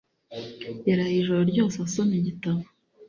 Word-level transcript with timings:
Yaraye 0.87 1.15
ijoro 1.21 1.41
ryose 1.51 1.75
asoma 1.85 2.13
igitabo. 2.19 2.61